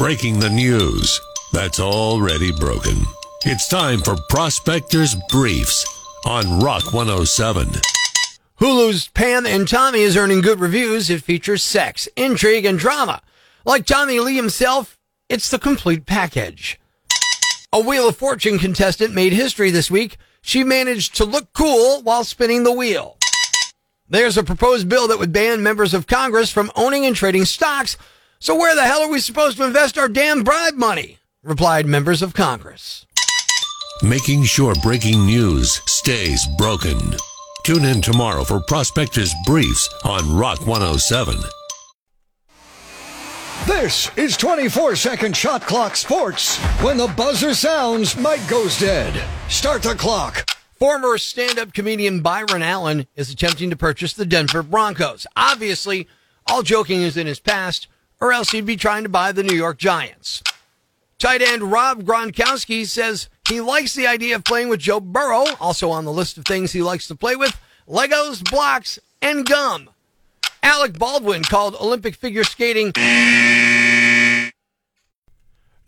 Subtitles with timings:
[0.00, 1.20] breaking the news
[1.52, 3.04] that's already broken.
[3.44, 5.84] It's time for Prospectors Briefs
[6.24, 7.68] on Rock 107.
[8.58, 11.10] Hulu's Pam and Tommy is earning good reviews.
[11.10, 13.20] It features sex, intrigue, and drama.
[13.66, 14.96] Like Tommy Lee himself,
[15.28, 16.80] it's the complete package.
[17.70, 20.16] A Wheel of Fortune contestant made history this week.
[20.40, 23.18] She managed to look cool while spinning the wheel.
[24.08, 27.98] There's a proposed bill that would ban members of Congress from owning and trading stocks.
[28.42, 31.18] So where the hell are we supposed to invest our damn bribe money?
[31.42, 33.04] replied members of Congress.
[34.02, 36.98] Making sure breaking news stays broken.
[37.64, 41.36] Tune in tomorrow for Prospector's Briefs on Rock 107.
[43.66, 46.56] This is 24 second shot clock sports.
[46.82, 49.22] When the buzzer sounds, Mike goes dead.
[49.50, 50.48] Start the clock.
[50.78, 55.26] Former stand-up comedian Byron Allen is attempting to purchase the Denver Broncos.
[55.36, 56.08] Obviously,
[56.46, 57.86] all joking is in his past,
[58.20, 60.42] or else he'd be trying to buy the New York Giants.
[61.18, 65.90] Tight end Rob Gronkowski says he likes the idea of playing with Joe Burrow, also
[65.90, 69.90] on the list of things he likes to play with, Legos, blocks, and gum.
[70.62, 72.92] Alec Baldwin called Olympic figure skating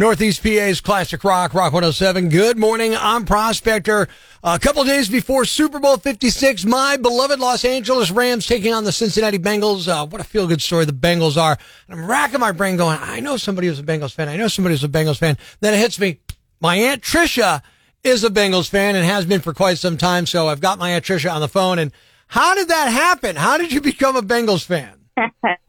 [0.00, 2.30] Northeast PA's Classic Rock, Rock 107.
[2.30, 2.96] Good morning.
[2.96, 4.08] I'm Prospector.
[4.42, 8.92] A couple days before Super Bowl 56, my beloved Los Angeles Rams taking on the
[8.92, 9.88] Cincinnati Bengals.
[9.88, 11.58] Uh, what a feel good story the Bengals are.
[11.86, 14.30] And I'm racking my brain going, I know somebody who's a Bengals fan.
[14.30, 15.36] I know somebody who's a Bengals fan.
[15.60, 16.20] Then it hits me.
[16.62, 17.60] My Aunt Trisha
[18.02, 20.24] is a Bengals fan and has been for quite some time.
[20.24, 21.78] So I've got my Aunt Trisha on the phone.
[21.78, 21.92] And
[22.26, 23.36] how did that happen?
[23.36, 24.94] How did you become a Bengals fan?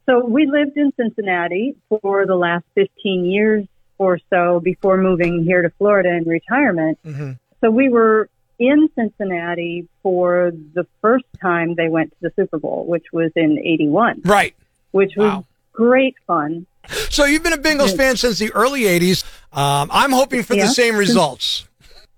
[0.10, 3.68] so we lived in Cincinnati for the last 15 years
[4.02, 6.98] or so before moving here to Florida in retirement.
[7.06, 7.34] Mm-hmm.
[7.62, 12.84] So we were in Cincinnati for the first time they went to the Super Bowl,
[12.88, 14.22] which was in 81.
[14.26, 14.56] Right.
[14.90, 15.46] Which was wow.
[15.72, 16.66] great fun.
[17.12, 19.24] So you've been a Bengals fan since the early 80s.
[19.56, 20.66] Um, I'm hoping for yeah.
[20.66, 21.68] the same results.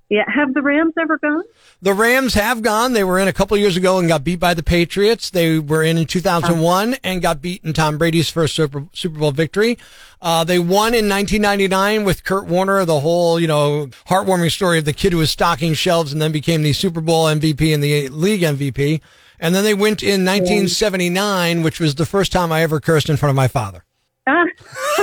[0.09, 0.25] Yeah.
[0.27, 1.43] Have the Rams ever gone?
[1.83, 2.93] The Rams have gone.
[2.93, 5.29] They were in a couple years ago and got beat by the Patriots.
[5.29, 9.31] They were in in 2001 and got beat in Tom Brady's first Super, Super Bowl
[9.31, 9.77] victory.
[10.21, 14.85] Uh, they won in 1999 with Kurt Warner, the whole, you know, heartwarming story of
[14.85, 18.07] the kid who was stocking shelves and then became the Super Bowl MVP and the
[18.07, 19.01] league MVP.
[19.41, 23.17] And then they went in 1979, which was the first time I ever cursed in
[23.17, 23.83] front of my father.
[24.25, 24.45] Ah.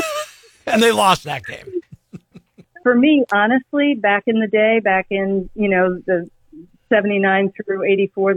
[0.66, 1.82] and they lost that game.
[2.82, 6.30] For me, honestly, back in the day, back in, you know, the
[6.90, 8.34] 79 through 84,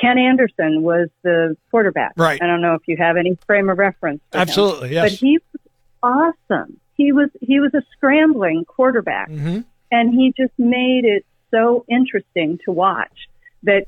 [0.00, 2.12] Ken Anderson was the quarterback.
[2.16, 2.40] Right.
[2.42, 4.20] I don't know if you have any frame of reference.
[4.32, 5.10] Absolutely, him, yes.
[5.10, 6.80] But he was awesome.
[6.96, 9.60] He was he was a scrambling quarterback, mm-hmm.
[9.90, 13.28] and he just made it so interesting to watch
[13.62, 13.86] that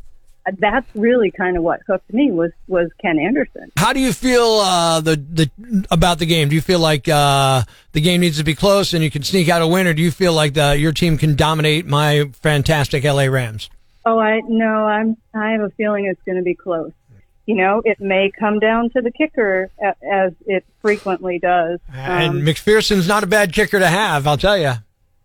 [0.58, 3.72] that's really kind of what hooked me was was Ken Anderson.
[3.78, 6.48] How do you feel uh, the the about the game?
[6.48, 9.48] Do you feel like uh, the game needs to be close and you can sneak
[9.48, 13.04] out a win, or do you feel like the, your team can dominate my fantastic
[13.04, 13.70] LA Rams?
[14.06, 15.16] Oh, I no, I'm.
[15.34, 16.92] I have a feeling it's going to be close.
[17.46, 21.78] You know, it may come down to the kicker as it frequently does.
[21.92, 24.72] And um, McPherson's not a bad kicker to have, I'll tell you.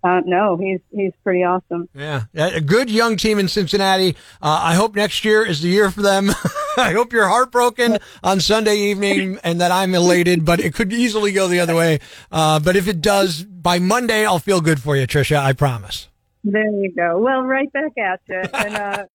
[0.02, 1.90] Uh, no, he's he's pretty awesome.
[1.94, 4.16] Yeah, a good young team in Cincinnati.
[4.42, 6.30] Uh, I hope next year is the year for them.
[6.78, 11.34] I hope you're heartbroken on Sunday evening and that I'm elated, but it could easily
[11.34, 12.00] go the other way.
[12.32, 15.38] Uh, but if it does, by Monday I'll feel good for you, Trisha.
[15.38, 16.08] I promise.
[16.44, 17.20] There you go.
[17.20, 18.42] Well, right back at you.
[18.54, 19.06] And, uh...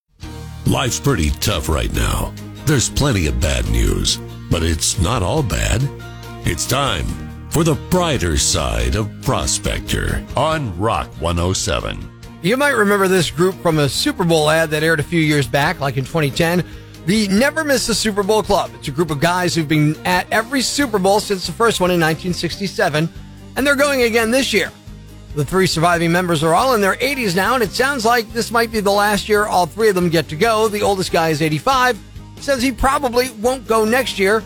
[0.66, 2.32] Life's pretty tough right now.
[2.66, 4.18] There's plenty of bad news,
[4.50, 5.82] but it's not all bad.
[6.46, 7.04] It's time
[7.50, 12.10] for the brighter side of Prospector on Rock 107.
[12.42, 15.46] You might remember this group from a Super Bowl ad that aired a few years
[15.46, 16.64] back, like in 2010.
[17.06, 18.70] The Never Miss a Super Bowl Club.
[18.74, 21.90] It's a group of guys who've been at every Super Bowl since the first one
[21.90, 23.08] in 1967,
[23.56, 24.70] and they're going again this year.
[25.34, 28.52] The three surviving members are all in their 80s now, and it sounds like this
[28.52, 30.68] might be the last year all three of them get to go.
[30.68, 31.98] The oldest guy is 85,
[32.36, 34.44] says he probably won't go next year,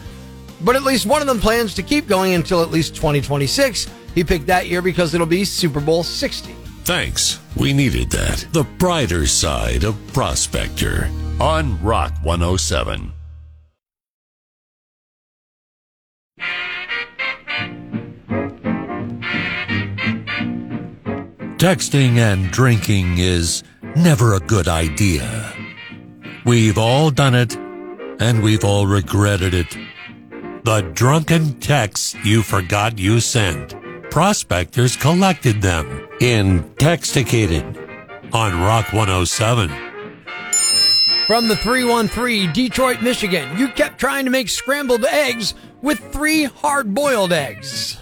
[0.63, 3.87] but at least one of them plans to keep going until at least 2026.
[4.15, 6.53] He picked that year because it'll be Super Bowl 60.
[6.85, 7.39] Thanks.
[7.55, 8.47] We needed that.
[8.53, 13.13] The brighter side of Prospector on Rock 107.
[21.59, 23.65] Texting and drinking is
[23.97, 25.53] never a good idea.
[26.45, 27.57] We've all done it,
[28.21, 29.77] and we've all regretted it.
[30.63, 33.75] The drunken texts you forgot you sent.
[34.09, 37.77] Prospectors collected them in Texticated
[38.33, 39.69] on Rock 107.
[41.27, 46.95] From the 313 Detroit, Michigan, you kept trying to make scrambled eggs with three hard
[46.95, 47.99] boiled eggs.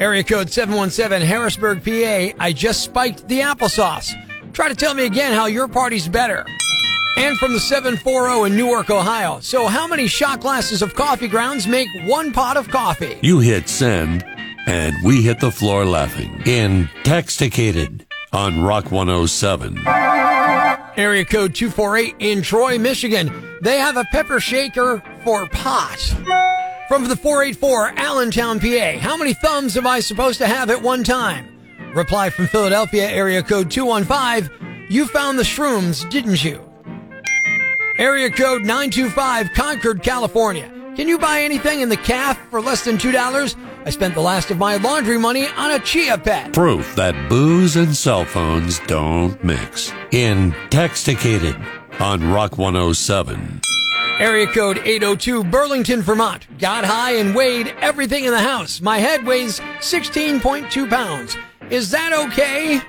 [0.00, 2.36] Area code 717 Harrisburg, PA.
[2.38, 4.14] I just spiked the applesauce.
[4.52, 6.46] Try to tell me again how your party's better.
[7.16, 9.40] And from the 740 in Newark, Ohio.
[9.40, 13.18] So, how many shot glasses of coffee grounds make one pot of coffee?
[13.22, 14.24] You hit send,
[14.68, 16.30] and we hit the floor laughing.
[16.44, 19.78] Intexticated on Rock 107.
[20.96, 23.58] Area code 248 in Troy, Michigan.
[23.62, 25.98] They have a pepper shaker for pot.
[26.88, 28.98] From the 484 Allentown, PA.
[28.98, 31.46] How many thumbs am I supposed to have at one time?
[31.94, 34.88] Reply from Philadelphia, area code 215.
[34.88, 36.64] You found the shrooms, didn't you?
[37.98, 40.72] Area code 925 Concord, California.
[40.96, 43.56] Can you buy anything in the calf for less than $2?
[43.84, 46.54] I spent the last of my laundry money on a chia pet.
[46.54, 49.90] Proof that booze and cell phones don't mix.
[50.10, 53.60] Intexticated on Rock 107.
[54.18, 56.46] Area code 802 Burlington, Vermont.
[56.58, 58.80] Got high and weighed everything in the house.
[58.80, 61.36] My head weighs 16.2 pounds.
[61.70, 62.80] Is that okay?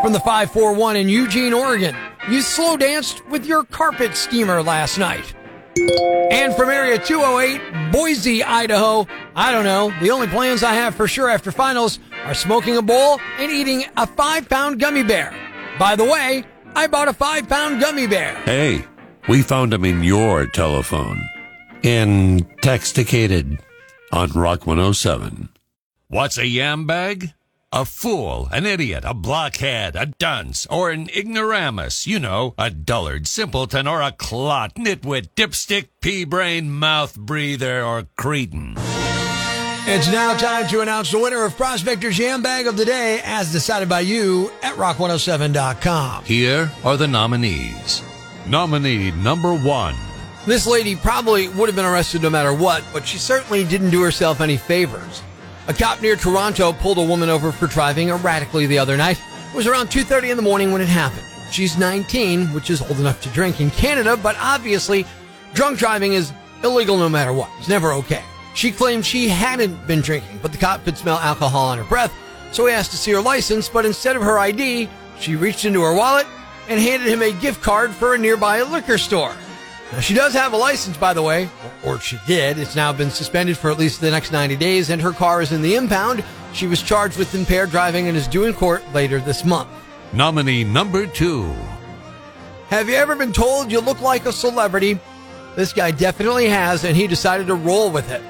[0.00, 1.96] From the 541 in Eugene, Oregon.
[2.28, 5.34] You slow danced with your carpet steamer last night.
[6.30, 9.08] And from Area 208, Boise, Idaho.
[9.34, 9.92] I don't know.
[10.00, 13.86] The only plans I have for sure after finals are smoking a bowl and eating
[13.96, 15.34] a five pound gummy bear.
[15.80, 16.44] By the way,
[16.76, 18.36] I bought a five pound gummy bear.
[18.44, 18.84] Hey,
[19.28, 21.28] we found him in your telephone.
[21.82, 23.60] Intexticated
[24.12, 25.50] on Rock 107.
[26.08, 27.34] What's a yam bag?
[27.70, 32.06] A fool, an idiot, a blockhead, a dunce, or an ignoramus.
[32.06, 38.06] You know, a dullard, simpleton, or a clot, nitwit, dipstick, pea brain, mouth breather, or
[38.16, 38.74] cretin.
[39.90, 43.52] It's now time to announce the winner of Prospector's Yam Bag of the Day as
[43.52, 46.24] decided by you at rock107.com.
[46.24, 48.02] Here are the nominees.
[48.48, 49.94] Nominee number one.
[50.46, 54.00] This lady probably would have been arrested no matter what, but she certainly didn't do
[54.00, 55.22] herself any favors.
[55.66, 59.20] A cop near Toronto pulled a woman over for driving erratically the other night.
[59.52, 61.26] It was around 2:30 in the morning when it happened.
[61.50, 65.04] She's 19, which is old enough to drink in Canada, but obviously
[65.52, 66.32] drunk driving is
[66.64, 67.50] illegal no matter what.
[67.58, 68.22] It's never okay.
[68.54, 72.12] She claimed she hadn't been drinking, but the cop could smell alcohol on her breath,
[72.52, 74.88] so he asked to see her license, but instead of her ID,
[75.20, 76.26] she reached into her wallet
[76.68, 79.34] and handed him a gift card for a nearby liquor store.
[79.92, 81.48] Now, she does have a license, by the way,
[81.84, 82.58] or she did.
[82.58, 85.50] It's now been suspended for at least the next 90 days, and her car is
[85.50, 86.22] in the impound.
[86.52, 89.68] She was charged with impaired driving and is due in court later this month.
[90.12, 91.54] Nominee number two.
[92.68, 94.98] Have you ever been told you look like a celebrity?
[95.56, 98.22] This guy definitely has, and he decided to roll with it.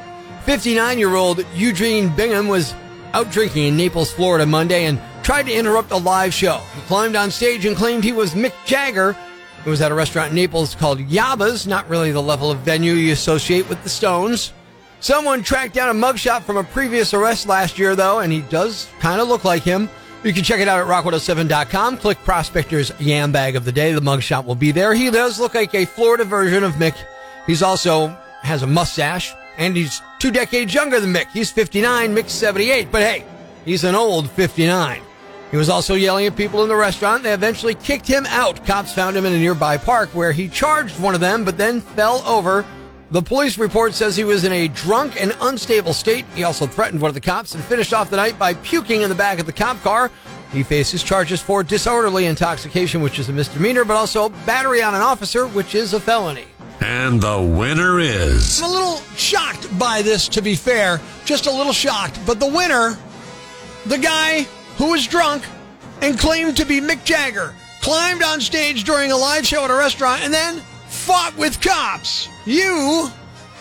[0.44, 2.73] 59 year old Eugene Bingham was
[3.12, 6.59] out drinking in Naples, Florida Monday and tried to interrupt a live show.
[6.75, 9.15] He climbed on stage and claimed he was Mick Jagger.
[9.63, 12.95] It was at a restaurant in Naples called Yaba's, not really the level of venue
[12.95, 14.55] you associate with the Stones.
[15.01, 18.89] Someone tracked down a mugshot from a previous arrest last year, though, and he does
[19.01, 19.91] kind of look like him.
[20.25, 21.99] You can check it out at rock107.com.
[21.99, 23.93] Click Prospector's Yam Bag of the Day.
[23.93, 24.95] The mugshot will be there.
[24.95, 26.97] He does look like a Florida version of Mick.
[27.47, 31.31] He's also has a mustache, and he's two decades younger than Mick.
[31.33, 32.91] He's 59, Mick's 78.
[32.91, 33.27] But hey,
[33.67, 35.03] he's an old 59.
[35.50, 37.23] He was also yelling at people in the restaurant.
[37.23, 38.65] They eventually kicked him out.
[38.67, 41.81] Cops found him in a nearby park where he charged one of them, but then
[41.81, 42.67] fell over.
[43.11, 46.27] The police report says he was in a drunk and unstable state.
[46.35, 49.09] He also threatened one of the cops and finished off the night by puking in
[49.09, 50.11] the back of the cop car.
[50.52, 55.00] He faces charges for disorderly intoxication, which is a misdemeanor, but also battery on an
[55.00, 56.45] officer, which is a felony.
[56.81, 58.61] And the winner is.
[58.61, 61.00] I'm a little shocked by this, to be fair.
[61.25, 62.21] Just a little shocked.
[62.26, 62.97] But the winner,
[63.87, 64.47] the guy
[64.78, 65.44] who was drunk
[66.00, 69.75] and claimed to be Mick Jagger, climbed on stage during a live show at a
[69.75, 72.28] restaurant and then fought with cops.
[72.47, 73.11] You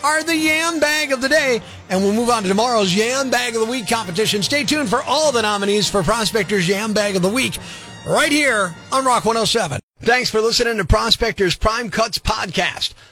[0.04, 1.60] are the Yam Bag of the Day.
[1.90, 4.42] And we'll move on to tomorrow's Yam Bag of the Week competition.
[4.42, 7.58] Stay tuned for all the nominees for Prospector's Yam Bag of the Week
[8.06, 9.80] right here on Rock 107.
[10.00, 12.94] Thanks for listening to Prospector's Prime Cuts podcast.